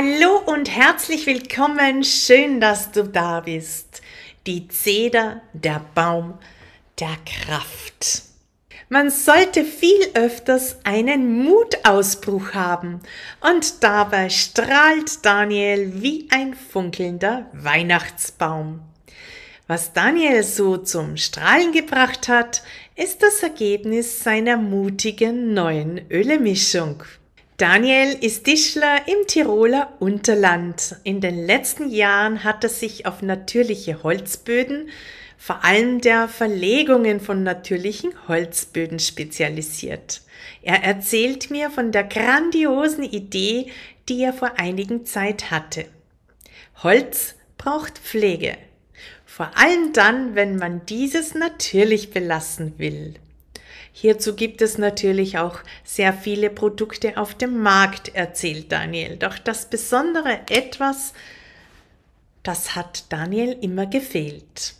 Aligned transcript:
Hallo 0.00 0.40
und 0.46 0.70
herzlich 0.70 1.26
willkommen. 1.26 2.04
Schön, 2.04 2.60
dass 2.60 2.92
du 2.92 3.02
da 3.02 3.40
bist. 3.40 4.00
Die 4.46 4.68
Zeder, 4.68 5.42
der 5.52 5.84
Baum 5.96 6.38
der 7.00 7.16
Kraft. 7.26 8.22
Man 8.88 9.10
sollte 9.10 9.64
viel 9.64 9.98
öfters 10.14 10.76
einen 10.84 11.42
Mutausbruch 11.42 12.54
haben 12.54 13.00
und 13.40 13.82
dabei 13.82 14.28
strahlt 14.28 15.24
Daniel 15.24 16.00
wie 16.00 16.28
ein 16.30 16.54
funkelnder 16.54 17.46
Weihnachtsbaum. 17.52 18.78
Was 19.66 19.94
Daniel 19.94 20.44
so 20.44 20.76
zum 20.76 21.16
Strahlen 21.16 21.72
gebracht 21.72 22.28
hat, 22.28 22.62
ist 22.94 23.24
das 23.24 23.42
Ergebnis 23.42 24.22
seiner 24.22 24.58
mutigen 24.58 25.54
neuen 25.54 26.08
Ölemischung. 26.08 27.02
Daniel 27.58 28.16
ist 28.20 28.44
Tischler 28.44 29.08
im 29.08 29.26
Tiroler 29.26 29.92
Unterland. 29.98 30.94
In 31.02 31.20
den 31.20 31.44
letzten 31.44 31.90
Jahren 31.90 32.44
hat 32.44 32.62
er 32.62 32.70
sich 32.70 33.04
auf 33.04 33.20
natürliche 33.20 34.04
Holzböden, 34.04 34.90
vor 35.36 35.64
allem 35.64 36.00
der 36.00 36.28
Verlegungen 36.28 37.18
von 37.18 37.42
natürlichen 37.42 38.12
Holzböden 38.28 39.00
spezialisiert. 39.00 40.22
Er 40.62 40.84
erzählt 40.84 41.50
mir 41.50 41.68
von 41.70 41.90
der 41.90 42.04
grandiosen 42.04 43.02
Idee, 43.02 43.72
die 44.08 44.22
er 44.22 44.32
vor 44.32 44.52
einigen 44.56 45.04
Zeit 45.04 45.50
hatte. 45.50 45.86
Holz 46.84 47.34
braucht 47.56 47.98
Pflege. 47.98 48.56
Vor 49.26 49.50
allem 49.56 49.92
dann, 49.92 50.36
wenn 50.36 50.58
man 50.58 50.86
dieses 50.86 51.34
natürlich 51.34 52.10
belassen 52.10 52.74
will. 52.78 53.14
Hierzu 54.00 54.36
gibt 54.36 54.62
es 54.62 54.78
natürlich 54.78 55.38
auch 55.38 55.58
sehr 55.82 56.12
viele 56.12 56.50
Produkte 56.50 57.16
auf 57.16 57.34
dem 57.34 57.58
Markt, 57.58 58.14
erzählt 58.14 58.70
Daniel. 58.70 59.16
Doch 59.16 59.38
das 59.40 59.68
besondere 59.68 60.38
etwas, 60.50 61.14
das 62.44 62.76
hat 62.76 63.12
Daniel 63.12 63.58
immer 63.60 63.86
gefehlt. 63.86 64.74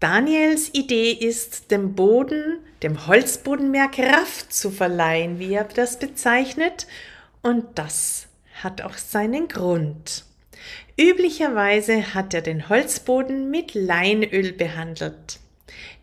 Daniels 0.00 0.72
Idee 0.72 1.12
ist, 1.12 1.70
dem 1.70 1.94
Boden, 1.94 2.60
dem 2.82 3.06
Holzboden 3.06 3.70
mehr 3.70 3.88
Kraft 3.88 4.50
zu 4.50 4.70
verleihen, 4.70 5.38
wie 5.38 5.52
er 5.52 5.64
das 5.64 5.98
bezeichnet, 5.98 6.86
und 7.42 7.66
das 7.74 8.28
hat 8.62 8.80
auch 8.80 8.96
seinen 8.96 9.48
Grund. 9.48 10.24
Üblicherweise 10.98 12.14
hat 12.14 12.32
er 12.32 12.40
den 12.40 12.70
Holzboden 12.70 13.50
mit 13.50 13.74
Leinöl 13.74 14.52
behandelt. 14.52 15.38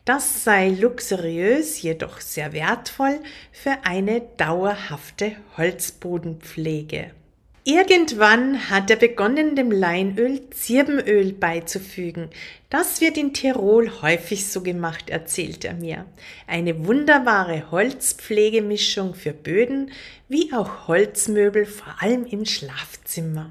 Das 0.06 0.44
sei 0.44 0.70
luxuriös, 0.70 1.81
jedoch 1.81 2.22
sehr 2.22 2.53
wertvoll 2.53 3.20
für 3.52 3.75
eine 3.84 4.22
dauerhafte 4.38 5.31
Holzbodenpflege. 5.58 7.09
Irgendwann 7.64 8.70
hat 8.70 8.92
er 8.92 8.97
begonnen, 8.97 9.56
dem 9.56 9.72
Leinöl 9.72 10.52
Zirbenöl 10.52 11.34
beizufügen. 11.34 12.30
Das 12.70 13.02
wird 13.02 13.17
in 13.17 13.34
Tirol 13.34 13.89
häufig 14.03 14.45
so 14.45 14.62
gemacht, 14.62 15.09
erzählt 15.09 15.66
er 15.66 15.73
mir. 15.73 16.06
Eine 16.45 16.86
wunderbare 16.86 17.72
Holzpflegemischung 17.72 19.16
für 19.16 19.34
Böden 19.34 19.90
wie 20.30 20.53
auch 20.53 20.88
Holzmöbel, 20.88 21.66
vor 21.66 21.95
allem 22.00 22.28
im 22.28 22.45
Schlafzimmer. 22.45 23.50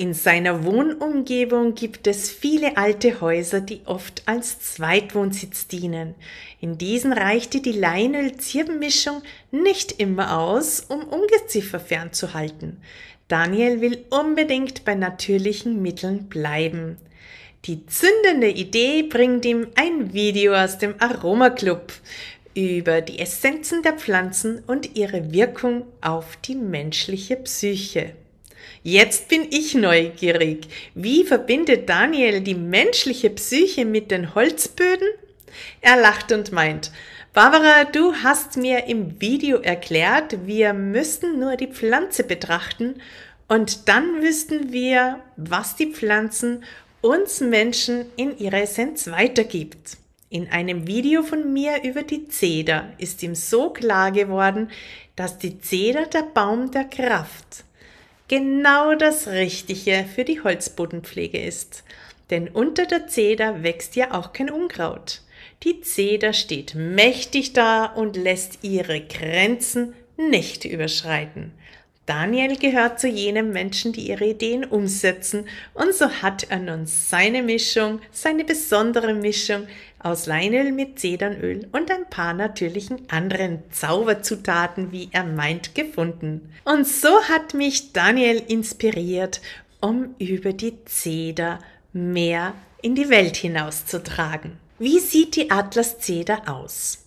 In 0.00 0.14
seiner 0.14 0.64
Wohnumgebung 0.64 1.74
gibt 1.74 2.06
es 2.06 2.30
viele 2.30 2.78
alte 2.78 3.20
Häuser, 3.20 3.60
die 3.60 3.82
oft 3.84 4.22
als 4.24 4.58
Zweitwohnsitz 4.58 5.66
dienen. 5.66 6.14
In 6.58 6.78
diesen 6.78 7.12
reichte 7.12 7.60
die 7.60 7.72
Leinöl-Zirbenmischung 7.72 9.20
nicht 9.50 10.00
immer 10.00 10.38
aus, 10.38 10.80
um 10.80 11.02
Ungeziefer 11.02 11.80
fernzuhalten. 11.80 12.78
Daniel 13.28 13.82
will 13.82 14.06
unbedingt 14.08 14.86
bei 14.86 14.94
natürlichen 14.94 15.82
Mitteln 15.82 16.30
bleiben. 16.30 16.96
Die 17.66 17.84
zündende 17.84 18.48
Idee 18.48 19.02
bringt 19.02 19.44
ihm 19.44 19.66
ein 19.74 20.14
Video 20.14 20.54
aus 20.54 20.78
dem 20.78 20.94
Aroma 20.98 21.50
Club 21.50 21.92
über 22.54 23.02
die 23.02 23.18
Essenzen 23.18 23.82
der 23.82 23.98
Pflanzen 23.98 24.62
und 24.66 24.96
ihre 24.96 25.30
Wirkung 25.30 25.84
auf 26.00 26.38
die 26.38 26.54
menschliche 26.54 27.36
Psyche. 27.36 28.14
Jetzt 28.82 29.28
bin 29.28 29.46
ich 29.50 29.74
neugierig. 29.74 30.66
Wie 30.94 31.24
verbindet 31.24 31.90
Daniel 31.90 32.40
die 32.40 32.54
menschliche 32.54 33.28
Psyche 33.28 33.84
mit 33.84 34.10
den 34.10 34.34
Holzböden? 34.34 35.06
Er 35.82 36.00
lacht 36.00 36.32
und 36.32 36.50
meint, 36.50 36.90
Barbara, 37.34 37.84
du 37.84 38.14
hast 38.14 38.56
mir 38.56 38.86
im 38.86 39.20
Video 39.20 39.58
erklärt, 39.58 40.46
wir 40.46 40.72
müssten 40.72 41.38
nur 41.38 41.56
die 41.56 41.66
Pflanze 41.66 42.24
betrachten 42.24 42.94
und 43.48 43.86
dann 43.86 44.22
wüssten 44.22 44.72
wir, 44.72 45.20
was 45.36 45.76
die 45.76 45.92
Pflanzen 45.92 46.64
uns 47.02 47.40
Menschen 47.40 48.06
in 48.16 48.38
ihrer 48.38 48.62
Essenz 48.62 49.08
weitergibt. 49.08 49.98
In 50.30 50.48
einem 50.48 50.86
Video 50.86 51.22
von 51.22 51.52
mir 51.52 51.82
über 51.82 52.02
die 52.02 52.28
Zeder 52.28 52.94
ist 52.96 53.22
ihm 53.22 53.34
so 53.34 53.70
klar 53.70 54.10
geworden, 54.10 54.70
dass 55.16 55.36
die 55.36 55.60
Zeder 55.60 56.06
der 56.06 56.22
Baum 56.22 56.70
der 56.70 56.84
Kraft 56.84 57.64
genau 58.30 58.94
das 58.94 59.26
Richtige 59.26 60.06
für 60.14 60.22
die 60.22 60.40
Holzbodenpflege 60.40 61.38
ist. 61.38 61.82
Denn 62.30 62.46
unter 62.48 62.86
der 62.86 63.08
Zeder 63.08 63.64
wächst 63.64 63.96
ja 63.96 64.14
auch 64.14 64.32
kein 64.32 64.50
Unkraut. 64.50 65.22
Die 65.64 65.80
Zeder 65.80 66.32
steht 66.32 66.76
mächtig 66.76 67.54
da 67.54 67.86
und 67.86 68.16
lässt 68.16 68.60
ihre 68.62 69.00
Grenzen 69.00 69.94
nicht 70.16 70.64
überschreiten. 70.64 71.52
Daniel 72.10 72.56
gehört 72.56 72.98
zu 72.98 73.06
jenen 73.06 73.52
Menschen, 73.52 73.92
die 73.92 74.08
ihre 74.08 74.24
Ideen 74.24 74.64
umsetzen, 74.64 75.46
und 75.74 75.94
so 75.94 76.10
hat 76.10 76.44
er 76.50 76.58
nun 76.58 76.84
seine 76.86 77.40
Mischung, 77.40 78.00
seine 78.10 78.42
besondere 78.42 79.14
Mischung 79.14 79.68
aus 80.00 80.26
Leinöl 80.26 80.72
mit 80.72 80.98
Zedernöl 80.98 81.68
und 81.70 81.88
ein 81.88 82.10
paar 82.10 82.34
natürlichen 82.34 83.08
anderen 83.08 83.62
Zauberzutaten, 83.70 84.90
wie 84.90 85.08
er 85.12 85.22
meint, 85.22 85.76
gefunden. 85.76 86.52
Und 86.64 86.84
so 86.84 87.22
hat 87.28 87.54
mich 87.54 87.92
Daniel 87.92 88.42
inspiriert, 88.48 89.40
um 89.80 90.16
über 90.18 90.52
die 90.52 90.84
Zeder 90.86 91.60
mehr 91.92 92.54
in 92.82 92.96
die 92.96 93.08
Welt 93.08 93.36
hinauszutragen. 93.36 94.58
Wie 94.80 94.98
sieht 94.98 95.36
die 95.36 95.52
Atlaszeder 95.52 96.42
aus? 96.48 97.06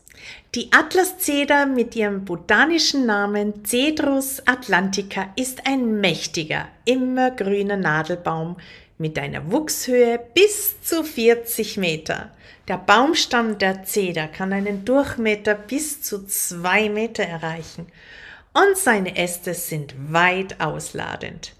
Die 0.56 0.72
Atlaszeder 0.72 1.66
mit 1.66 1.96
ihrem 1.96 2.26
botanischen 2.26 3.06
Namen 3.06 3.66
Cedrus 3.66 4.42
atlantica 4.46 5.30
ist 5.36 5.66
ein 5.66 6.00
mächtiger, 6.00 6.68
immergrüner 6.86 7.78
Nadelbaum 7.78 8.58
mit 8.98 9.18
einer 9.18 9.52
Wuchshöhe 9.52 10.20
bis 10.34 10.82
zu 10.82 11.04
40 11.04 11.78
Meter. 11.78 12.32
Der 12.68 12.78
Baumstamm 12.78 13.58
der 13.58 13.84
Zeder 13.84 14.28
kann 14.28 14.54
einen 14.54 14.86
Durchmesser 14.86 15.56
bis 15.56 16.02
zu 16.02 16.26
zwei 16.28 16.90
Meter 16.90 17.24
erreichen 17.24 17.88
und 18.54 18.78
seine 18.78 19.18
Äste 19.18 19.54
sind 19.54 19.96
weit 20.14 20.62
ausladend. 20.62 21.54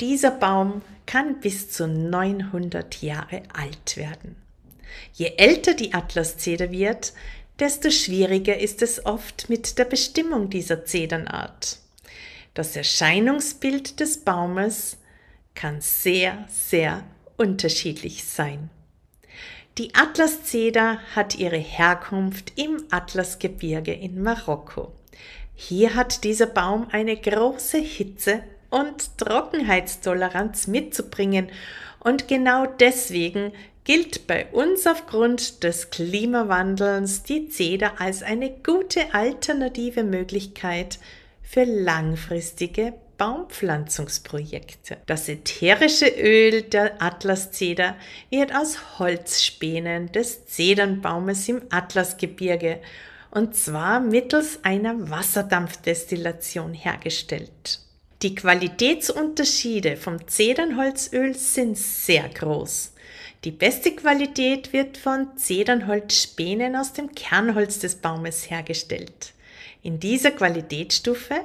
Dieser 0.00 0.30
Baum 0.30 0.82
kann 1.06 1.40
bis 1.40 1.70
zu 1.70 1.88
900 1.88 3.02
Jahre 3.02 3.42
alt 3.52 3.96
werden. 3.96 4.36
Je 5.12 5.32
älter 5.36 5.74
die 5.74 5.94
Atlaszeder 5.94 6.70
wird, 6.70 7.12
desto 7.58 7.90
schwieriger 7.90 8.58
ist 8.58 8.82
es 8.82 9.04
oft 9.04 9.48
mit 9.48 9.78
der 9.78 9.84
Bestimmung 9.84 10.50
dieser 10.50 10.84
Zedernart. 10.84 11.78
Das 12.54 12.76
Erscheinungsbild 12.76 14.00
des 14.00 14.18
Baumes 14.18 14.96
kann 15.54 15.80
sehr, 15.80 16.46
sehr 16.48 17.04
unterschiedlich 17.36 18.24
sein. 18.24 18.70
Die 19.78 19.94
Atlaszeder 19.94 20.98
hat 21.14 21.36
ihre 21.36 21.58
Herkunft 21.58 22.52
im 22.56 22.82
Atlasgebirge 22.90 23.92
in 23.92 24.22
Marokko. 24.22 24.92
Hier 25.54 25.94
hat 25.94 26.24
dieser 26.24 26.46
Baum 26.46 26.88
eine 26.90 27.16
große 27.16 27.78
Hitze 27.78 28.42
und 28.70 29.18
Trockenheitstoleranz 29.18 30.66
mitzubringen 30.66 31.48
und 32.00 32.28
genau 32.28 32.66
deswegen 32.66 33.52
gilt 33.88 34.26
bei 34.26 34.44
uns 34.48 34.86
aufgrund 34.86 35.64
des 35.64 35.88
Klimawandels 35.88 37.22
die 37.22 37.48
Zeder 37.48 37.98
als 38.02 38.22
eine 38.22 38.50
gute 38.50 39.14
alternative 39.14 40.04
Möglichkeit 40.04 40.98
für 41.40 41.64
langfristige 41.64 42.92
Baumpflanzungsprojekte. 43.16 44.98
Das 45.06 45.26
ätherische 45.30 46.06
Öl 46.06 46.60
der 46.60 47.00
Atlaszeder 47.00 47.96
wird 48.28 48.54
aus 48.54 48.98
Holzspänen 48.98 50.12
des 50.12 50.44
Zedernbaumes 50.44 51.48
im 51.48 51.62
Atlasgebirge 51.70 52.80
und 53.30 53.56
zwar 53.56 54.00
mittels 54.00 54.58
einer 54.64 55.08
Wasserdampfdestillation 55.08 56.74
hergestellt. 56.74 57.80
Die 58.20 58.34
Qualitätsunterschiede 58.34 59.96
vom 59.96 60.28
Zedernholzöl 60.28 61.34
sind 61.34 61.78
sehr 61.78 62.28
groß. 62.28 62.92
Die 63.44 63.52
beste 63.52 63.92
Qualität 63.94 64.72
wird 64.72 64.98
von 64.98 65.36
Zedernholzspänen 65.36 66.74
aus 66.74 66.92
dem 66.92 67.14
Kernholz 67.14 67.78
des 67.78 67.96
Baumes 67.96 68.50
hergestellt. 68.50 69.32
In 69.80 70.00
dieser 70.00 70.32
Qualitätsstufe 70.32 71.36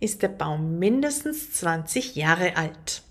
ist 0.00 0.22
der 0.22 0.28
Baum 0.28 0.78
mindestens 0.78 1.52
20 1.52 2.16
Jahre 2.16 2.56
alt. 2.56 3.02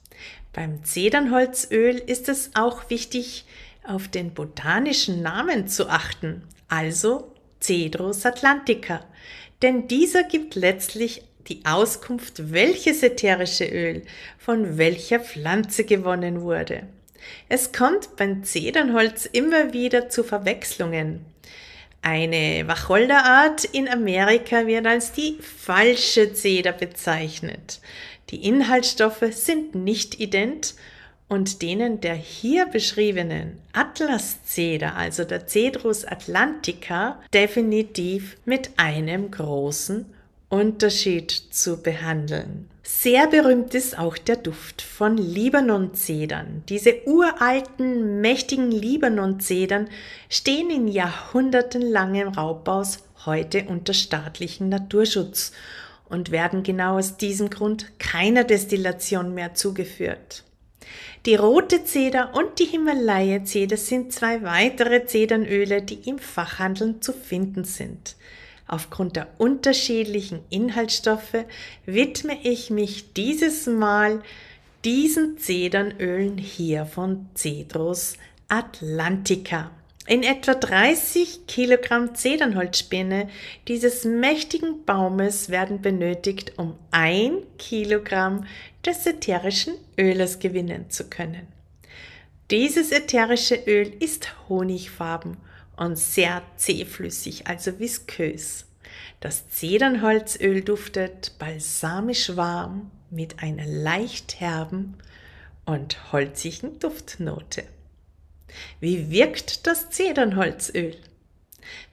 Beim 0.54 0.84
Zedernholzöl 0.84 1.98
ist 1.98 2.30
es 2.30 2.50
auch 2.56 2.90
wichtig, 2.90 3.46
auf 3.84 4.08
den 4.08 4.34
botanischen 4.34 5.22
Namen 5.22 5.68
zu 5.68 5.88
achten, 5.88 6.42
also 6.68 7.32
Cedrus 7.62 8.26
atlantica, 8.26 9.06
denn 9.62 9.88
dieser 9.88 10.24
gibt 10.24 10.56
letztlich 10.56 11.24
die 11.48 11.64
Auskunft, 11.66 12.52
welches 12.52 13.04
ätherische 13.04 13.66
Öl 13.66 14.04
von 14.40 14.80
welcher 14.80 15.20
Pflanze 15.20 15.84
gewonnen 15.84 16.42
wurde. 16.42 16.88
Es 17.50 17.72
kommt 17.72 18.16
beim 18.16 18.44
Zedernholz 18.44 19.26
immer 19.26 19.74
wieder 19.74 20.10
zu 20.10 20.24
Verwechslungen. 20.24 21.26
Eine 22.02 22.68
Wacholderart 22.68 23.66
in 23.66 23.88
Amerika 23.88 24.66
wird 24.66 24.88
als 24.88 25.12
die 25.12 25.38
falsche 25.40 26.34
Zeder 26.34 26.72
bezeichnet. 26.72 27.80
Die 28.32 28.44
Inhaltsstoffe 28.48 29.26
sind 29.32 29.76
nicht 29.76 30.20
ident 30.20 30.74
und 31.28 31.62
denen 31.62 32.02
der 32.02 32.16
hier 32.16 32.66
beschriebenen 32.66 33.60
Atlaszeder, 33.72 34.96
also 34.96 35.24
der 35.26 35.48
Cedrus 35.48 36.06
atlantica, 36.06 37.22
definitiv 37.34 38.36
mit 38.46 38.72
einem 38.78 39.30
großen 39.30 40.06
Unterschied 40.50 41.32
zu 41.32 41.84
behandeln. 41.84 42.71
Sehr 42.94 43.26
berühmt 43.26 43.74
ist 43.74 43.98
auch 43.98 44.16
der 44.16 44.36
Duft 44.36 44.84
von 44.84 45.18
Libanon-Zedern. 45.18 46.64
Diese 46.70 47.08
uralten, 47.08 48.22
mächtigen 48.22 48.70
Libanon-Zedern 48.70 49.90
stehen 50.30 50.70
in 50.70 50.88
jahrhundertenlangem 50.88 52.28
Raubaus 52.28 53.00
heute 53.26 53.64
unter 53.70 53.94
staatlichem 53.94 54.70
Naturschutz 54.70 55.52
und 56.10 56.30
werden 56.30 56.62
genau 56.62 57.00
aus 57.00 57.18
diesem 57.18 57.50
Grund 57.50 57.98
keiner 57.98 58.44
Destillation 58.44 59.34
mehr 59.34 59.56
zugeführt. 59.56 60.44
Die 61.26 61.36
rote 61.36 61.84
Zeder 61.86 62.36
und 62.36 62.60
die 62.60 62.66
Himalaya-Zeder 62.66 63.78
sind 63.78 64.14
zwei 64.14 64.44
weitere 64.44 65.06
Zedernöle, 65.06 65.82
die 65.82 66.08
im 66.08 66.20
Fachhandel 66.20 67.00
zu 67.00 67.14
finden 67.14 67.64
sind. 67.64 68.16
Aufgrund 68.72 69.18
der 69.18 69.28
unterschiedlichen 69.38 70.46
Inhaltsstoffe 70.50 71.44
widme 71.86 72.38
ich 72.42 72.70
mich 72.70 73.12
dieses 73.12 73.68
Mal 73.68 74.24
diesen 74.86 75.38
Zedernölen 75.38 76.38
hier 76.38 76.86
von 76.86 77.28
Cedrus 77.36 78.16
Atlantica. 78.48 79.72
In 80.08 80.24
etwa 80.24 80.54
30 80.54 81.48
Kilogramm 81.48 82.16
Zedernholzspinne 82.16 83.28
dieses 83.68 84.06
mächtigen 84.06 84.86
Baumes 84.86 85.50
werden 85.50 85.82
benötigt, 85.82 86.54
um 86.56 86.76
ein 86.92 87.40
Kilogramm 87.58 88.46
des 88.86 89.06
ätherischen 89.06 89.74
Öles 90.00 90.40
gewinnen 90.40 90.90
zu 90.90 91.10
können. 91.10 91.46
Dieses 92.50 92.94
ätherische 92.94 93.56
Öl 93.68 93.92
ist 94.00 94.34
honigfarben 94.48 95.36
und 95.82 95.98
sehr 95.98 96.44
zähflüssig, 96.58 97.48
also 97.48 97.80
viskös. 97.80 98.66
Das 99.20 99.50
Zedernholzöl 99.50 100.62
duftet 100.62 101.40
balsamisch 101.40 102.36
warm 102.36 102.92
mit 103.10 103.42
einer 103.42 103.66
leicht 103.66 104.40
herben 104.40 104.96
und 105.66 106.12
holzigen 106.12 106.78
Duftnote. 106.78 107.64
Wie 108.80 109.10
wirkt 109.10 109.66
das 109.66 109.90
Zedernholzöl? 109.90 110.96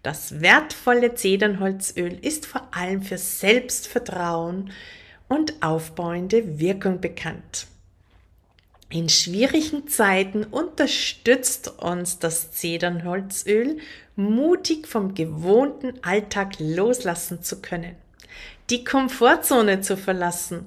Das 0.02 0.42
wertvolle 0.42 1.14
Zedernholzöl 1.14 2.12
ist 2.20 2.44
vor 2.44 2.68
allem 2.72 3.00
für 3.02 3.16
Selbstvertrauen 3.16 4.70
und 5.28 5.62
aufbauende 5.62 6.58
Wirkung 6.58 7.00
bekannt. 7.00 7.66
In 8.90 9.10
schwierigen 9.10 9.86
Zeiten 9.86 10.44
unterstützt 10.44 11.68
uns 11.78 12.18
das 12.18 12.52
Zedernholzöl, 12.52 13.78
mutig 14.16 14.88
vom 14.88 15.14
gewohnten 15.14 16.02
Alltag 16.02 16.54
loslassen 16.58 17.42
zu 17.42 17.60
können, 17.60 17.96
die 18.70 18.84
Komfortzone 18.84 19.82
zu 19.82 19.98
verlassen. 19.98 20.64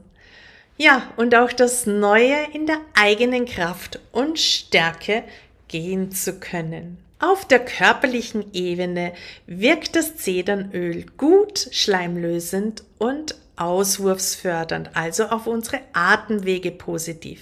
Ja, 0.78 1.12
und 1.18 1.34
auch 1.34 1.52
das 1.52 1.88
Neue 1.88 2.38
in 2.54 2.68
der 2.68 2.80
eigenen 2.94 3.46
Kraft 3.46 4.00
und 4.12 4.40
Stärke 4.40 5.24
gehen 5.68 6.12
zu 6.12 6.40
können. 6.40 6.98
Auf 7.18 7.48
der 7.48 7.60
körperlichen 7.66 8.54
Ebene 8.54 9.14
wirkt 9.48 9.96
das 9.96 10.18
Zedernöl 10.18 11.06
gut 11.18 11.70
schleimlösend 11.72 12.84
und 13.00 13.36
auswurfsfördernd, 13.56 14.92
also 14.96 15.26
auf 15.26 15.48
unsere 15.48 15.82
Atemwege 15.94 16.72
positiv. 16.72 17.42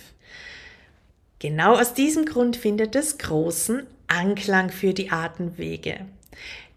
Genau 1.40 1.76
aus 1.76 1.94
diesem 1.94 2.26
Grund 2.26 2.58
findet 2.58 2.96
es 2.96 3.18
großen 3.18 3.88
Anklang 4.08 4.70
für 4.70 4.94
die 4.94 5.12
Atemwege. 5.12 6.06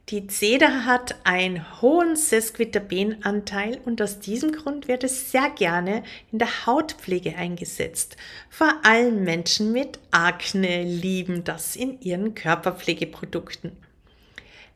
Die 0.09 0.27
Zeder 0.27 0.85
hat 0.85 1.17
einen 1.25 1.81
hohen 1.81 2.17
Sesquiterpenanteil 2.17 3.81
und 3.85 4.03
aus 4.03 4.21
diesem 4.21 4.53
Grund 4.53 4.87
wird 4.87 5.05
es 5.05 5.31
sehr 5.33 5.49
gerne 5.51 6.03
in 6.31 6.39
der 6.39 6.67
Hautpflege 6.67 7.37
eingesetzt. 7.37 8.17
Vor 8.51 8.73
allem 8.85 9.25
Menschen 9.25 9.73
mit 9.73 9.99
Akne 10.11 10.85
lieben 10.85 11.45
das 11.45 11.77
in 11.77 12.01
ihren 12.01 12.35
Körperpflegeprodukten. 12.35 13.73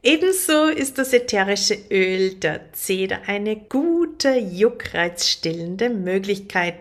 Ebenso 0.02 0.68
ist 0.68 0.98
das 0.98 1.12
ätherische 1.12 1.76
Öl 1.90 2.34
der 2.34 2.72
Zeder 2.72 3.22
eine 3.26 3.56
gute 3.56 4.38
juckreizstillende 4.38 5.90
Möglichkeit 5.90 6.76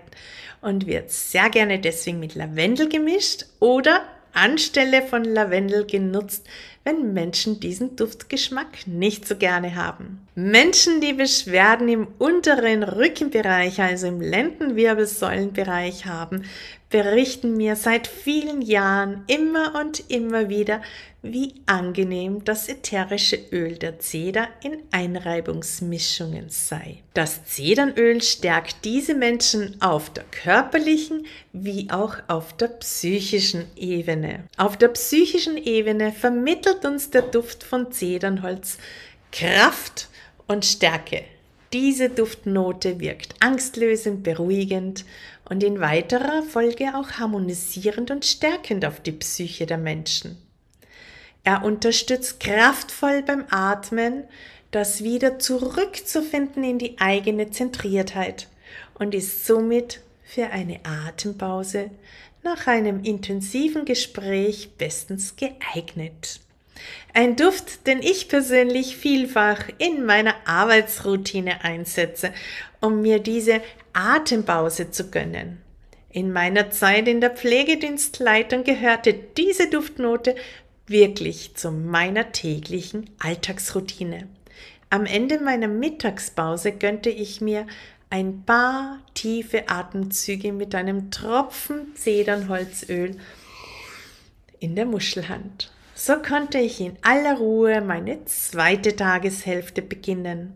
und 0.66 0.88
wird 0.88 1.12
sehr 1.12 1.50
gerne 1.50 1.80
deswegen 1.80 2.20
mit 2.20 2.34
Lavendel 2.34 2.90
gemischt 2.90 3.46
oder 3.60 4.02
anstelle 4.34 5.04
von 5.04 5.24
Lavendel 5.24 5.86
genutzt, 5.86 6.46
wenn 6.84 7.14
Menschen 7.14 7.60
diesen 7.60 7.96
Duftgeschmack 7.96 8.88
nicht 8.88 9.28
so 9.28 9.36
gerne 9.36 9.76
haben. 9.76 10.28
Menschen, 10.34 11.02
die 11.02 11.14
Beschwerden 11.14 11.88
im 11.88 12.08
unteren 12.18 12.84
Rückenbereich, 12.84 13.80
also 13.80 14.08
im 14.08 14.22
Lendenwirbelsäulenbereich 14.22 16.08
haben, 16.08 16.44
berichten 16.90 17.58
mir 17.58 17.76
seit 17.76 18.08
vielen 18.08 18.62
Jahren 18.62 19.24
immer 19.28 19.80
und 19.80 20.10
immer 20.10 20.50
wieder, 20.50 20.82
wie 21.22 21.56
angenehm 21.66 22.44
das 22.46 22.70
ätherische 22.70 23.38
Öl 23.52 23.78
der 23.78 24.00
Zeder 24.00 24.48
in 24.64 24.84
Einreibungsmischungen 24.92 26.50
sei. 26.50 27.00
Das 27.16 27.46
Zedernöl 27.46 28.22
stärkt 28.22 28.86
diese 28.86 29.16
Menschen 29.16 29.82
auf 29.82 30.12
der 30.12 30.24
körperlichen 30.26 31.26
wie 31.52 31.90
auch 31.90 32.18
auf 32.28 32.56
der 32.56 32.68
psychischen 32.68 33.66
Ebene. 33.76 34.44
Auf 34.58 34.78
der 34.78 34.90
psychischen 34.90 35.58
Ebene 35.58 36.12
vermittelt 36.12 36.86
uns 36.86 37.10
der 37.10 37.24
Duft 37.24 37.64
von 37.64 37.92
Zedernholz 37.92 38.78
Kraft 39.32 40.10
und 40.48 40.64
Stärke. 40.64 41.24
Diese 41.74 42.10
Duftnote 42.10 43.00
wirkt 43.00 43.34
angstlösend, 43.42 44.24
beruhigend 44.24 45.04
und 45.50 45.64
in 45.64 45.80
weiterer 45.80 46.44
Folge 46.44 46.96
auch 46.96 47.12
harmonisierend 47.12 48.12
und 48.12 48.26
stärkend 48.26 48.86
auf 48.86 49.00
die 49.00 49.12
Psyche 49.12 49.66
der 49.66 49.78
Menschen. 49.78 50.38
Er 51.44 51.64
unterstützt 51.64 52.40
kraftvoll 52.40 53.22
beim 53.22 53.46
Atmen, 53.50 54.24
das 54.72 55.04
wieder 55.04 55.40
zurückzufinden 55.40 56.64
in 56.64 56.80
die 56.80 56.98
eigene 57.00 57.52
Zentriertheit 57.52 58.48
und 58.96 59.14
ist 59.14 59.46
somit 59.46 60.02
für 60.24 60.48
eine 60.48 60.80
Atempause 60.84 61.92
nach 62.44 62.68
einem 62.68 63.04
intensiven 63.04 63.86
Gespräch 63.86 64.72
bestens 64.78 65.36
geeignet. 65.36 66.40
Ein 67.14 67.36
Duft, 67.36 67.88
den 67.88 68.02
ich 68.02 68.28
persönlich 68.28 68.98
vielfach 68.98 69.70
in 69.78 70.06
meiner 70.06 70.36
Arbeitsroutine 70.46 71.64
einsetze, 71.64 72.34
um 72.82 73.02
mir 73.02 73.20
diese 73.20 73.62
Atempause 73.94 74.92
zu 74.92 75.10
gönnen. 75.10 75.62
In 76.10 76.32
meiner 76.32 76.72
Zeit 76.72 77.08
in 77.08 77.22
der 77.22 77.32
Pflegedienstleitung 77.32 78.64
gehörte 78.64 79.14
diese 79.14 79.70
Duftnote 79.70 80.36
wirklich 80.88 81.56
zu 81.56 81.72
meiner 81.72 82.32
täglichen 82.32 83.10
Alltagsroutine. 83.20 84.28
Am 84.90 85.06
Ende 85.06 85.40
meiner 85.40 85.68
Mittagspause 85.68 86.72
gönnte 86.72 87.10
ich 87.10 87.42
mir 87.42 87.68
ein 88.10 88.44
paar 88.46 89.00
tiefe 89.14 89.68
Atemzüge 89.68 90.54
mit 90.54 90.76
einem 90.76 91.12
Tropfen 91.12 91.96
Zedernholzöl 91.96 93.18
in 94.60 94.76
der 94.76 94.86
Muschelhand. 94.86 95.72
So 95.98 96.18
konnte 96.18 96.60
ich 96.60 96.82
in 96.82 96.98
aller 97.04 97.38
Ruhe 97.38 97.80
meine 97.80 98.26
zweite 98.26 98.98
Tageshälfte 98.98 99.82
beginnen. 99.82 100.54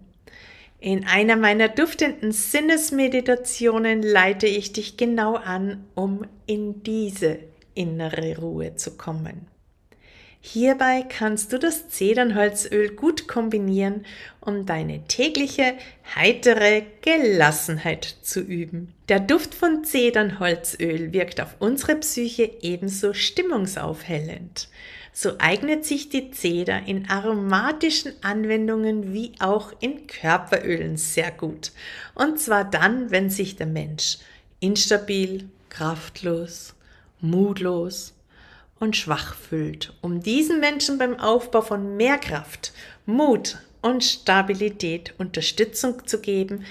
In 0.81 1.07
einer 1.07 1.37
meiner 1.37 1.69
duftenden 1.69 2.33
Sinnesmeditationen 2.33 4.03
leite 4.03 4.47
ich 4.47 4.73
dich 4.73 4.97
genau 4.97 5.35
an, 5.35 5.85
um 5.95 6.25
in 6.45 6.83
diese 6.83 7.39
innere 7.73 8.37
Ruhe 8.37 8.75
zu 8.75 8.97
kommen. 8.97 9.47
Hierbei 10.41 11.05
kannst 11.07 11.53
du 11.53 11.59
das 11.59 11.87
Zedernholzöl 11.87 12.95
gut 12.95 13.29
kombinieren, 13.29 14.05
um 14.41 14.65
deine 14.65 15.05
tägliche 15.07 15.73
heitere 16.15 16.83
Gelassenheit 17.01 18.03
zu 18.21 18.41
üben. 18.41 18.93
Der 19.07 19.21
Duft 19.21 19.53
von 19.53 19.85
Zedernholzöl 19.85 21.13
wirkt 21.13 21.39
auf 21.39 21.55
unsere 21.59 21.95
Psyche 21.95 22.51
ebenso 22.61 23.13
stimmungsaufhellend. 23.13 24.67
So 25.11 25.33
eignet 25.39 25.85
sich 25.85 26.09
die 26.09 26.31
Zeder 26.31 26.83
in 26.85 27.09
aromatischen 27.09 28.13
Anwendungen 28.21 29.13
wie 29.13 29.33
auch 29.39 29.73
in 29.79 30.07
Körperölen 30.07 30.97
sehr 30.97 31.31
gut. 31.31 31.71
Und 32.15 32.39
zwar 32.39 32.63
dann, 32.63 33.11
wenn 33.11 33.29
sich 33.29 33.55
der 33.55 33.67
Mensch 33.67 34.19
instabil, 34.59 35.49
kraftlos, 35.69 36.75
mutlos 37.21 38.13
und 38.79 38.95
schwach 38.95 39.35
fühlt, 39.35 39.93
um 40.01 40.21
diesen 40.21 40.59
Menschen 40.59 40.97
beim 40.97 41.19
Aufbau 41.19 41.61
von 41.61 41.97
mehr 41.97 42.17
Kraft, 42.17 42.71
Mut 43.05 43.57
und 43.81 44.03
Stabilität 44.03 45.13
Unterstützung 45.17 46.05
zu 46.05 46.19
geben, 46.19 46.65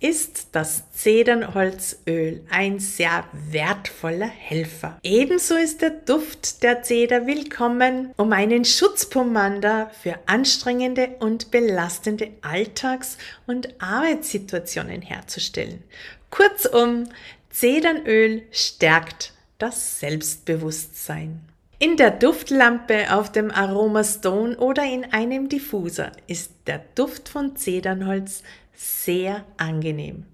ist 0.00 0.48
das 0.52 0.90
Zedernholzöl 0.92 2.42
ein 2.50 2.78
sehr 2.78 3.24
wertvoller 3.32 4.26
Helfer. 4.26 4.98
Ebenso 5.02 5.54
ist 5.56 5.82
der 5.82 5.90
Duft 5.90 6.62
der 6.62 6.82
Zeder 6.82 7.26
willkommen, 7.26 8.12
um 8.16 8.32
einen 8.32 8.64
Schutzpomander 8.64 9.90
für 10.02 10.18
anstrengende 10.26 11.16
und 11.20 11.50
belastende 11.50 12.30
Alltags- 12.40 13.18
und 13.46 13.80
Arbeitssituationen 13.80 15.02
herzustellen. 15.02 15.82
Kurzum, 16.30 17.08
Zedernöl 17.50 18.42
stärkt 18.52 19.34
das 19.58 20.00
Selbstbewusstsein. 20.00 21.40
In 21.78 21.96
der 21.96 22.10
Duftlampe 22.10 23.14
auf 23.14 23.32
dem 23.32 23.50
Aromastone 23.50 24.56
oder 24.58 24.84
in 24.84 25.12
einem 25.12 25.48
Diffuser 25.48 26.12
ist 26.26 26.52
der 26.66 26.84
Duft 26.94 27.28
von 27.28 27.56
Zedernholz 27.56 28.42
sehr 28.80 29.44
angenehm. 29.56 30.24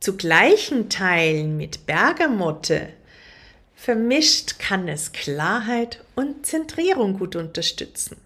Zu 0.00 0.16
gleichen 0.16 0.88
Teilen 0.88 1.56
mit 1.56 1.86
Bergamotte 1.86 2.88
vermischt 3.74 4.58
kann 4.58 4.88
es 4.88 5.12
Klarheit 5.12 6.04
und 6.14 6.46
Zentrierung 6.46 7.18
gut 7.18 7.36
unterstützen. 7.36 8.16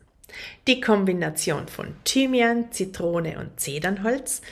Die 0.67 0.81
Kombination 0.81 1.69
von 1.69 1.97
Thymian, 2.05 2.71
Zitrone 2.71 3.39
und 3.39 3.59
Zedernholz, 3.59 4.43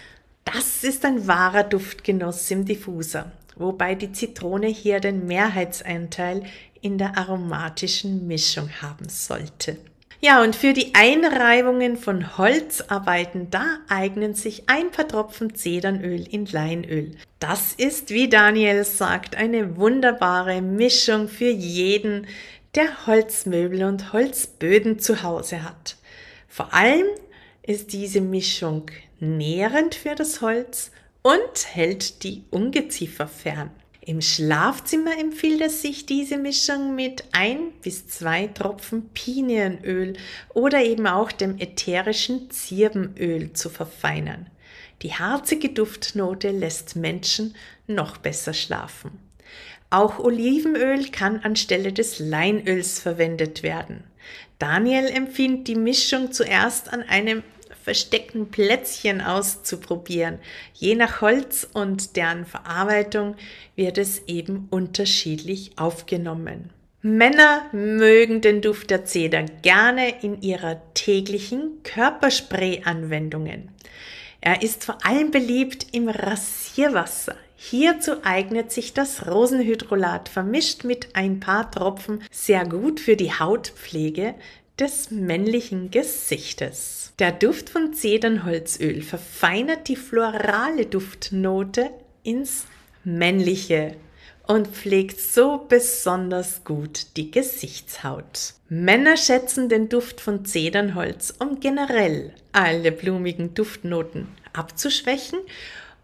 das 0.44 0.82
ist 0.82 1.04
ein 1.04 1.26
wahrer 1.26 1.64
Duftgenuss 1.64 2.50
im 2.50 2.64
Diffuser 2.64 3.32
wobei 3.58 3.94
die 3.94 4.12
Zitrone 4.12 4.68
hier 4.68 5.00
den 5.00 5.26
Mehrheitsanteil 5.26 6.44
in 6.80 6.96
der 6.98 7.18
aromatischen 7.18 8.26
Mischung 8.26 8.70
haben 8.80 9.08
sollte. 9.08 9.78
Ja, 10.20 10.42
und 10.42 10.56
für 10.56 10.72
die 10.72 10.94
Einreibungen 10.94 11.96
von 11.96 12.36
Holzarbeiten, 12.38 13.50
da 13.50 13.78
eignen 13.88 14.34
sich 14.34 14.68
ein 14.68 14.90
paar 14.90 15.06
Tropfen 15.06 15.54
Zedernöl 15.54 16.26
in 16.28 16.44
Leinöl. 16.46 17.12
Das 17.38 17.72
ist, 17.72 18.10
wie 18.10 18.28
Daniel 18.28 18.82
sagt, 18.82 19.36
eine 19.36 19.76
wunderbare 19.76 20.60
Mischung 20.60 21.28
für 21.28 21.50
jeden, 21.50 22.26
der 22.74 23.06
Holzmöbel 23.06 23.84
und 23.84 24.12
Holzböden 24.12 24.98
zu 24.98 25.22
Hause 25.22 25.62
hat. 25.62 25.96
Vor 26.48 26.74
allem 26.74 27.06
ist 27.62 27.92
diese 27.92 28.20
Mischung 28.20 28.90
nährend 29.20 29.94
für 29.94 30.16
das 30.16 30.40
Holz 30.40 30.90
und 31.22 31.74
hält 31.74 32.24
die 32.24 32.42
Ungeziefer 32.50 33.28
fern. 33.28 33.70
Im 34.08 34.22
Schlafzimmer 34.22 35.18
empfiehlt 35.18 35.60
es 35.60 35.82
sich, 35.82 36.06
diese 36.06 36.38
Mischung 36.38 36.94
mit 36.94 37.24
ein 37.32 37.72
bis 37.82 38.08
zwei 38.08 38.46
Tropfen 38.46 39.10
Pinienöl 39.10 40.14
oder 40.54 40.82
eben 40.82 41.06
auch 41.06 41.30
dem 41.30 41.58
ätherischen 41.58 42.50
Zirbenöl 42.50 43.52
zu 43.52 43.68
verfeinern. 43.68 44.46
Die 45.02 45.12
harzige 45.12 45.68
Duftnote 45.68 46.52
lässt 46.52 46.96
Menschen 46.96 47.54
noch 47.86 48.16
besser 48.16 48.54
schlafen. 48.54 49.10
Auch 49.90 50.18
Olivenöl 50.18 51.10
kann 51.10 51.40
anstelle 51.40 51.92
des 51.92 52.18
Leinöls 52.18 53.00
verwendet 53.00 53.62
werden. 53.62 54.04
Daniel 54.58 55.04
empfiehlt 55.04 55.68
die 55.68 55.74
Mischung 55.74 56.32
zuerst 56.32 56.90
an 56.94 57.02
einem 57.02 57.42
versteckten 57.88 58.50
Plätzchen 58.50 59.22
auszuprobieren. 59.22 60.40
Je 60.74 60.94
nach 60.94 61.22
Holz 61.22 61.66
und 61.72 62.16
deren 62.16 62.44
Verarbeitung 62.44 63.34
wird 63.76 63.96
es 63.96 64.24
eben 64.26 64.68
unterschiedlich 64.68 65.70
aufgenommen. 65.76 66.68
Männer 67.00 67.62
mögen 67.72 68.42
den 68.42 68.60
Duft 68.60 68.90
der 68.90 69.06
Zeder 69.06 69.44
gerne 69.62 70.22
in 70.22 70.42
ihrer 70.42 70.82
täglichen 70.92 71.82
Körperspray-Anwendungen. 71.82 73.70
Er 74.42 74.60
ist 74.60 74.84
vor 74.84 74.98
allem 75.06 75.30
beliebt 75.30 75.86
im 75.92 76.10
Rasierwasser. 76.10 77.36
Hierzu 77.56 78.22
eignet 78.22 78.70
sich 78.70 78.92
das 78.92 79.26
Rosenhydrolat 79.26 80.28
vermischt 80.28 80.84
mit 80.84 81.16
ein 81.16 81.40
paar 81.40 81.70
Tropfen 81.70 82.22
sehr 82.30 82.66
gut 82.66 83.00
für 83.00 83.16
die 83.16 83.32
Hautpflege 83.32 84.34
des 84.78 85.10
männlichen 85.10 85.90
Gesichtes. 85.90 87.12
Der 87.18 87.32
Duft 87.32 87.70
von 87.70 87.94
Zedernholzöl 87.94 89.02
verfeinert 89.02 89.88
die 89.88 89.96
florale 89.96 90.86
Duftnote 90.86 91.90
ins 92.22 92.66
männliche 93.02 93.96
und 94.46 94.68
pflegt 94.68 95.20
so 95.20 95.66
besonders 95.68 96.64
gut 96.64 97.16
die 97.16 97.30
Gesichtshaut. 97.30 98.54
Männer 98.68 99.16
schätzen 99.16 99.68
den 99.68 99.88
Duft 99.88 100.20
von 100.20 100.44
Zedernholz, 100.44 101.34
um 101.38 101.60
generell 101.60 102.32
alle 102.52 102.92
blumigen 102.92 103.54
Duftnoten 103.54 104.28
abzuschwächen 104.52 105.38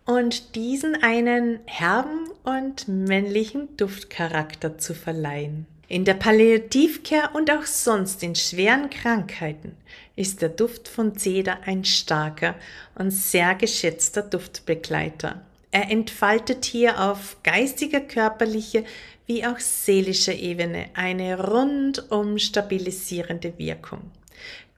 und 0.05 0.55
diesen 0.55 1.03
einen 1.03 1.61
herben 1.65 2.29
und 2.43 2.89
männlichen 2.89 3.77
Duftcharakter 3.77 4.79
zu 4.79 4.95
verleihen. 4.95 5.67
In 5.89 6.05
der 6.05 6.15
Palliativcare 6.15 7.31
und 7.35 7.51
auch 7.51 7.67
sonst 7.67 8.23
in 8.23 8.35
schweren 8.35 8.89
Krankheiten 8.89 9.77
ist 10.17 10.41
der 10.41 10.49
Duft 10.49 10.89
von 10.89 11.17
Zeder 11.17 11.59
ein 11.67 11.85
starker 11.85 12.55
und 12.95 13.11
sehr 13.11 13.55
geschätzter 13.55 14.23
Duftbegleiter. 14.23 15.43
Er 15.71 15.91
entfaltet 15.91 16.65
hier 16.65 17.01
auf 17.01 17.37
geistiger, 17.43 18.01
körperlicher 18.01 18.83
wie 19.27 19.45
auch 19.45 19.59
seelischer 19.59 20.35
Ebene 20.35 20.87
eine 20.95 21.39
rundum 21.39 22.39
stabilisierende 22.39 23.59
Wirkung. 23.59 24.11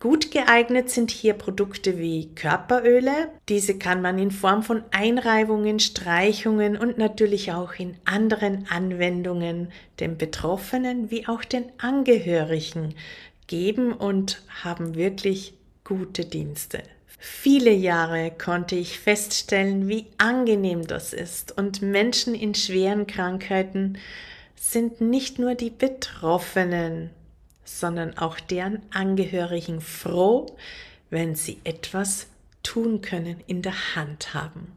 Gut 0.06 0.30
geeignet 0.30 0.88
sind 0.88 1.10
hier 1.10 1.34
Produkte 1.34 1.98
wie 1.98 2.28
Körperöle. 2.36 3.28
Diese 3.48 3.76
kann 3.76 4.00
man 4.02 4.20
in 4.20 4.30
Form 4.30 4.62
von 4.62 4.84
Einreibungen, 4.92 5.80
Streichungen 5.80 6.76
und 6.76 6.96
natürlich 6.96 7.50
auch 7.50 7.72
in 7.74 7.96
anderen 8.04 8.68
Anwendungen 8.70 9.72
den 9.98 10.16
Betroffenen 10.16 11.10
wie 11.10 11.26
auch 11.26 11.42
den 11.42 11.64
Angehörigen 11.78 12.94
geben 13.48 13.92
und 13.92 14.42
haben 14.62 14.94
wirklich 14.94 15.54
gute 15.82 16.24
Dienste. 16.24 16.84
Viele 17.18 17.72
Jahre 17.72 18.30
konnte 18.30 18.76
ich 18.76 19.00
feststellen, 19.00 19.88
wie 19.88 20.06
angenehm 20.18 20.86
das 20.86 21.14
ist 21.14 21.58
und 21.58 21.82
Menschen 21.82 22.36
in 22.36 22.54
schweren 22.54 23.08
Krankheiten 23.08 23.98
sind 24.54 25.00
nicht 25.00 25.40
nur 25.40 25.56
die 25.56 25.70
Betroffenen, 25.70 27.10
sondern 27.66 28.16
auch 28.16 28.40
deren 28.40 28.80
Angehörigen 28.90 29.82
froh, 29.82 30.46
wenn 31.10 31.34
sie 31.34 31.58
etwas 31.64 32.28
tun 32.62 33.02
können, 33.02 33.40
in 33.46 33.60
der 33.60 33.94
Hand 33.94 34.32
haben. 34.32 34.72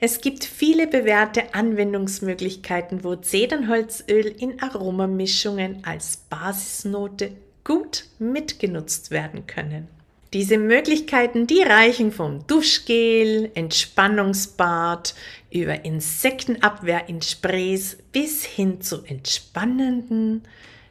Es 0.00 0.20
gibt 0.20 0.44
viele 0.44 0.86
bewährte 0.86 1.54
Anwendungsmöglichkeiten, 1.54 3.04
wo 3.04 3.16
Zedernholzöl 3.16 4.26
in 4.26 4.60
Aromamischungen 4.62 5.84
als 5.84 6.16
Basisnote 6.16 7.32
gut 7.64 8.06
mitgenutzt 8.18 9.10
werden 9.10 9.46
können. 9.46 9.88
Diese 10.32 10.58
Möglichkeiten, 10.58 11.46
die 11.46 11.62
reichen 11.62 12.12
vom 12.12 12.46
Duschgel, 12.46 13.50
Entspannungsbad, 13.54 15.14
über 15.50 15.84
Insektenabwehr 15.86 17.08
in 17.08 17.22
Sprays 17.22 17.96
bis 18.12 18.44
hin 18.44 18.82
zu 18.82 19.04
entspannenden, 19.04 20.42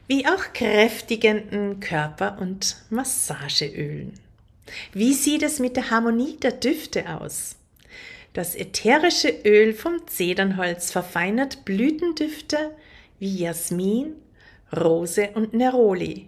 wie 0.08 0.26
auch 0.26 0.54
kräftigenden 0.54 1.80
Körper- 1.80 2.38
und 2.40 2.76
Massageölen. 2.88 4.14
Wie 4.92 5.12
sieht 5.12 5.42
es 5.42 5.58
mit 5.60 5.76
der 5.76 5.90
Harmonie 5.90 6.38
der 6.38 6.52
Düfte 6.52 7.20
aus? 7.20 7.56
Das 8.32 8.54
ätherische 8.54 9.28
Öl 9.44 9.74
vom 9.74 10.06
Zedernholz 10.06 10.90
verfeinert 10.90 11.64
Blütendüfte 11.66 12.74
wie 13.18 13.36
Jasmin, 13.36 14.14
Rose 14.74 15.30
und 15.34 15.52
Neroli 15.52 16.26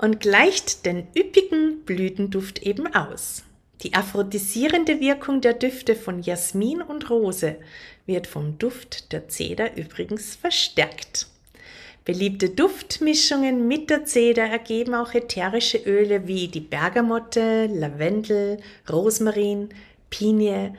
und 0.00 0.20
gleicht 0.20 0.86
den 0.86 1.08
üppigen 1.16 1.82
Blütenduft 1.84 2.62
eben 2.62 2.94
aus. 2.94 3.42
Die 3.82 3.94
aphrodisierende 3.94 5.00
Wirkung 5.00 5.40
der 5.40 5.54
Düfte 5.54 5.96
von 5.96 6.22
Jasmin 6.22 6.80
und 6.80 7.10
Rose 7.10 7.56
wird 8.06 8.26
vom 8.28 8.58
Duft 8.58 9.12
der 9.12 9.28
Zeder 9.28 9.76
übrigens 9.76 10.36
verstärkt. 10.36 11.26
Beliebte 12.06 12.50
Duftmischungen 12.50 13.66
mit 13.66 13.90
der 13.90 14.04
Zeder 14.04 14.44
ergeben 14.44 14.94
auch 14.94 15.12
ätherische 15.12 15.78
Öle 15.78 16.28
wie 16.28 16.46
die 16.46 16.60
Bergamotte, 16.60 17.66
Lavendel, 17.66 18.58
Rosmarin, 18.88 19.70
Pinie 20.08 20.74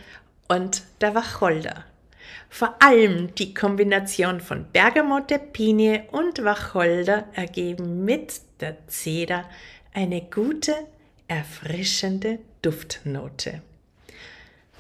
und 0.48 0.84
der 1.02 1.16
Wacholder. 1.16 1.84
Vor 2.50 2.82
allem 2.82 3.36
die 3.36 3.54
Kombination 3.54 4.40
von 4.40 4.68
Bergamotte, 4.72 5.38
Pinie 5.38 6.06
und 6.14 6.46
Wacholder 6.46 7.26
ergeben 7.34 8.06
mit 8.06 8.40
der 8.62 8.78
Zeder 8.88 9.44
eine 9.94 10.22
gute, 10.22 10.74
erfrischende 11.28 12.40
Duftnote. 12.62 13.62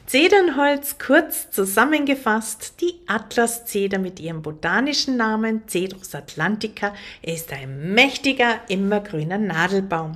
Zedernholz 0.07 0.99
kurz 0.99 1.51
zusammengefasst, 1.51 2.79
die 2.79 2.93
Atlaszeder 3.07 3.99
mit 3.99 4.21
ihrem 4.21 4.41
botanischen 4.41 5.17
Namen 5.17 5.67
Cedrus 5.67 6.15
atlantica 6.15 6.93
ist 7.21 7.51
ein 7.51 7.93
mächtiger 7.93 8.61
immergrüner 8.69 9.37
Nadelbaum. 9.37 10.13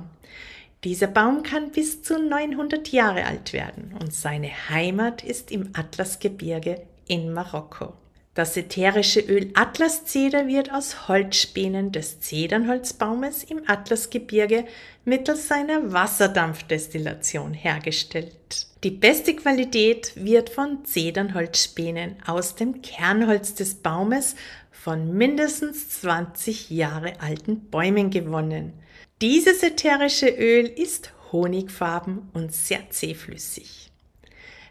Dieser 0.82 1.08
Baum 1.08 1.42
kann 1.42 1.72
bis 1.72 2.02
zu 2.02 2.18
900 2.18 2.88
Jahre 2.88 3.26
alt 3.26 3.52
werden 3.52 3.94
und 4.00 4.14
seine 4.14 4.48
Heimat 4.70 5.22
ist 5.22 5.50
im 5.50 5.68
Atlasgebirge 5.74 6.86
in 7.06 7.34
Marokko. 7.34 7.92
Das 8.34 8.56
ätherische 8.56 9.20
Öl 9.20 9.50
Atlaszeder 9.52 10.48
wird 10.48 10.72
aus 10.72 11.06
Holzspänen 11.06 11.92
des 11.92 12.20
Zedernholzbaumes 12.20 13.44
im 13.44 13.60
Atlasgebirge 13.66 14.64
mittels 15.04 15.48
seiner 15.48 15.92
Wasserdampfdestillation 15.92 17.52
hergestellt. 17.52 18.68
Die 18.84 18.90
beste 18.90 19.36
Qualität 19.36 20.12
wird 20.16 20.48
von 20.48 20.82
Zedernholzspänen 20.86 22.16
aus 22.26 22.54
dem 22.54 22.80
Kernholz 22.80 23.54
des 23.54 23.74
Baumes 23.74 24.34
von 24.70 25.12
mindestens 25.12 26.00
20 26.00 26.70
Jahre 26.70 27.20
alten 27.20 27.68
Bäumen 27.68 28.08
gewonnen. 28.08 28.72
Dieses 29.20 29.62
ätherische 29.62 30.28
Öl 30.28 30.66
ist 30.66 31.12
honigfarben 31.32 32.30
und 32.32 32.54
sehr 32.54 32.88
zähflüssig. 32.88 33.92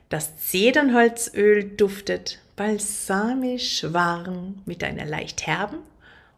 Das 0.09 0.35
Zedernholzöl 0.37 1.63
duftet 1.63 2.39
balsamisch 2.61 3.87
warm 3.91 4.61
mit 4.67 4.83
einer 4.83 5.05
leicht 5.05 5.47
herben 5.47 5.79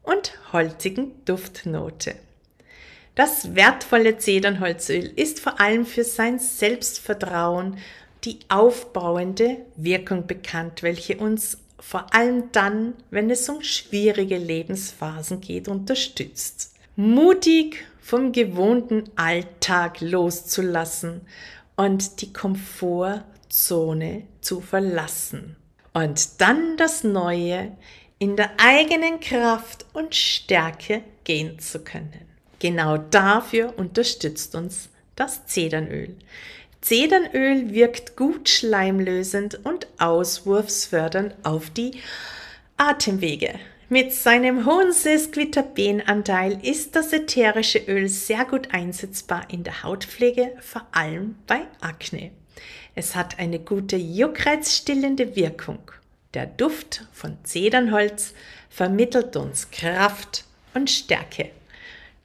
und 0.03 0.32
holzigen 0.53 1.12
Duftnote. 1.25 2.15
Das 3.13 3.56
wertvolle 3.56 4.18
Zedernholzöl 4.18 5.12
ist 5.18 5.42
vor 5.42 5.60
allem 5.60 5.86
für 5.86 6.06
sein 6.06 6.39
Selbstvertrauen, 6.39 7.77
die 8.24 8.39
aufbauende 8.48 9.65
Wirkung 9.75 10.25
bekannt, 10.25 10.82
welche 10.82 11.18
uns 11.18 11.58
vor 11.77 12.15
allem 12.15 12.53
dann, 12.53 12.94
wenn 13.12 13.30
es 13.30 13.50
um 13.50 13.62
schwierige 13.62 14.38
Lebensphasen 14.38 15.42
geht, 15.42 15.68
unterstützt. 15.68 16.74
Mutig 16.96 17.84
vom 18.00 18.32
gewohnten 18.32 19.10
Alltag 19.18 20.00
loszulassen 20.00 21.20
und 21.75 22.22
die 22.22 22.32
Komfort 22.32 23.25
Zone 23.50 24.24
zu 24.39 24.62
verlassen 24.62 25.58
und 25.94 26.42
dann 26.42 26.78
das 26.78 27.04
Neue 27.04 27.72
in 28.20 28.36
der 28.36 28.52
eigenen 28.58 29.20
Kraft 29.20 29.86
und 29.94 30.16
Stärke 30.16 31.04
gehen 31.24 31.60
zu 31.60 31.84
können. 31.84 32.26
Genau 32.60 32.98
dafür 32.98 33.74
unterstützt 33.78 34.56
uns 34.56 34.90
das 35.16 35.46
Zedernöl. 35.46 36.16
Zedernöl 36.82 37.74
wirkt 37.74 38.16
gut 38.16 38.50
schleimlösend 38.50 39.60
und 39.66 39.88
auswurfsfördernd 40.00 41.36
auf 41.44 41.70
die 41.70 42.00
Atemwege. 42.78 43.60
Mit 43.90 44.14
seinem 44.14 44.66
hohen 44.66 44.92
Sesquiterpenanteil 44.92 46.60
ist 46.66 46.96
das 46.96 47.14
ätherische 47.14 47.80
Öl 47.80 48.10
sehr 48.10 48.44
gut 48.46 48.74
einsetzbar 48.74 49.46
in 49.50 49.64
der 49.64 49.84
Hautpflege, 49.84 50.56
vor 50.62 50.88
allem 50.92 51.36
bei 51.46 51.62
Akne. 51.80 52.32
Es 52.96 53.16
hat 53.16 53.40
eine 53.40 53.60
gute 53.60 53.98
juckreizstillende 53.98 55.36
Wirkung. 55.36 55.80
Der 56.34 56.46
Duft 56.46 57.06
von 57.12 57.38
Zedernholz 57.44 58.34
vermittelt 58.70 59.36
uns 59.36 59.72
Kraft 59.72 60.46
und 60.74 60.90
Stärke. 60.90 61.51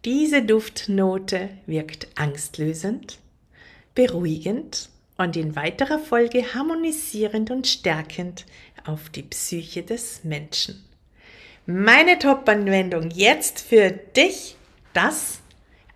Diese 0.04 0.42
Duftnote 0.42 1.48
wirkt 1.66 2.06
angstlösend, 2.16 3.18
beruhigend 3.94 4.90
und 5.16 5.36
in 5.36 5.56
weiterer 5.56 5.98
Folge 5.98 6.54
harmonisierend 6.54 7.50
und 7.50 7.66
stärkend 7.66 8.46
auf 8.86 9.10
die 9.10 9.24
Psyche 9.24 9.82
des 9.82 10.22
Menschen. 10.24 10.84
Meine 11.66 12.18
Top-Anwendung 12.18 13.10
jetzt 13.10 13.60
für 13.60 13.90
dich, 13.90 14.56
das 14.94 15.40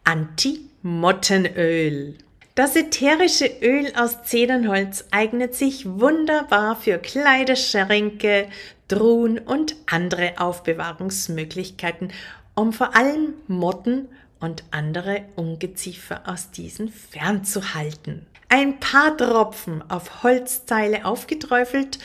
Anti-Mottenöl. 0.04 2.18
Das 2.54 2.76
ätherische 2.76 3.46
Öl 3.62 3.90
aus 3.96 4.24
Zedernholz 4.24 5.06
eignet 5.10 5.54
sich 5.54 5.86
wunderbar 5.86 6.76
für 6.76 6.98
Kleiderschränke, 6.98 8.46
Truhen 8.88 9.38
und 9.38 9.74
andere 9.86 10.34
Aufbewahrungsmöglichkeiten, 10.36 12.12
um 12.54 12.74
vor 12.74 12.94
allem 12.94 13.32
Motten 13.46 14.08
und 14.38 14.64
andere 14.70 15.24
Ungeziefer 15.34 16.24
aus 16.26 16.50
diesen 16.50 16.90
fernzuhalten. 16.90 18.26
Ein 18.50 18.78
paar 18.80 19.16
Tropfen 19.16 19.82
auf 19.90 20.22
Holzteile 20.22 21.06
aufgeträufelt 21.06 21.98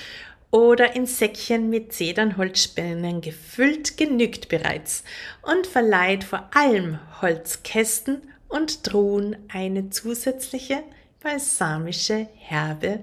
oder 0.50 0.96
in 0.96 1.08
Säckchen 1.08 1.70
mit 1.70 1.92
Zedernholzspänen 1.92 3.20
gefüllt 3.20 3.98
genügt 3.98 4.48
bereits 4.48 5.04
und 5.42 5.68
verleiht 5.68 6.24
vor 6.24 6.50
allem 6.54 7.00
Holzkästen 7.22 8.22
und 8.50 8.84
Truhen 8.84 9.36
eine 9.50 9.90
zusätzliche 9.90 10.84
balsamische, 11.22 12.28
herbe, 12.36 13.00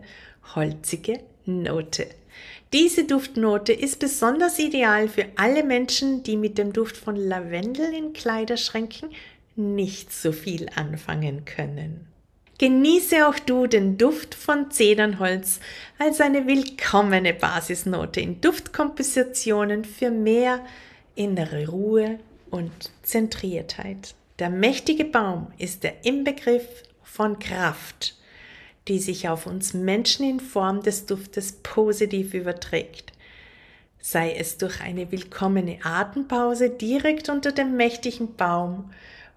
holzige 0.55 1.21
Note. 1.47 2.07
Diese 2.73 3.05
Duftnote 3.05 3.73
ist 3.73 4.01
besonders 4.01 4.59
ideal 4.59 5.09
für 5.09 5.27
alle 5.37 5.63
Menschen, 5.63 6.23
die 6.23 6.37
mit 6.37 6.59
dem 6.59 6.73
Duft 6.73 6.97
von 6.97 7.17
Lavendel 7.17 7.93
in 7.95 8.13
Kleiderschränken 8.13 9.11
nicht 9.57 10.13
so 10.13 10.33
viel 10.33 10.69
anfangen 10.75 11.45
können. 11.45 12.09
Genieße 12.59 13.29
auch 13.29 13.39
du 13.39 13.67
den 13.67 13.99
Duft 13.99 14.35
von 14.35 14.71
Zedernholz 14.71 15.61
als 15.99 16.21
eine 16.21 16.47
willkommene 16.47 17.35
Basisnote 17.35 18.21
in 18.21 18.41
Duftkompositionen 18.41 19.85
für 19.85 20.11
mehr 20.11 20.65
innere 21.15 21.69
Ruhe 21.69 22.19
und 22.51 22.73
Zentriertheit. 23.03 24.15
Der 24.41 24.51
mächtige 24.51 25.05
Baum 25.05 25.53
ist 25.59 25.85
der 25.85 26.05
Inbegriff 26.05 26.67
von 27.05 27.39
Kraft, 27.39 28.17
die 28.89 28.99
sich 28.99 29.29
auf 29.29 29.47
uns 29.47 29.75
Menschen 29.75 30.29
in 30.29 30.41
Form 30.41 30.83
des 30.83 31.07
Duftes 31.07 31.61
positiv 31.63 32.35
überträgt. 32.35 33.13
Sei 34.01 34.35
es 34.35 34.59
durch 34.59 34.81
eine 34.81 35.13
willkommene 35.13 35.79
Atempause 35.85 36.69
direkt 36.69 37.29
unter 37.29 37.53
dem 37.53 37.77
mächtigen 37.77 38.35
Baum 38.35 38.91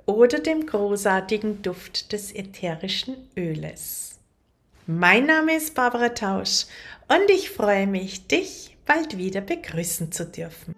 oder 0.08 0.40
dem 0.40 0.66
großartigen 0.66 1.62
Duft 1.62 2.12
des 2.12 2.34
ätherischen 2.34 3.16
Öles. 3.38 4.18
Mein 4.88 5.28
Name 5.28 5.58
ist 5.58 5.76
Barbara 5.76 6.10
Tausch 6.10 6.66
und 7.08 7.30
ich 7.30 7.52
freue 7.52 7.86
mich, 7.86 8.26
dich 8.26 8.76
bald 8.86 9.18
wieder 9.18 9.42
begrüßen 9.42 10.12
zu 10.12 10.26
dürfen. 10.26 10.74